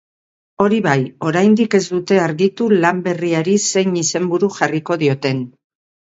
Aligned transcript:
Hori 0.63 0.77
bai, 0.85 0.99
oraindik 1.31 1.75
ez 1.79 1.81
dute 1.91 2.15
argitu 2.21 2.69
lan 2.85 3.03
berriari 3.07 3.53
zein 3.73 3.93
izenburu 4.01 4.49
jarriko 4.55 4.97
dioten. 5.03 5.45